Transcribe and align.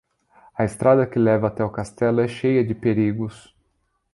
A 0.57 0.63
estrada 0.65 1.05
que 1.05 1.19
leva 1.19 1.45
até 1.47 1.63
o 1.63 1.69
castelo 1.69 2.21
é 2.21 2.27
cheia 2.27 2.63
de 2.65 2.73
perigos 2.73 3.53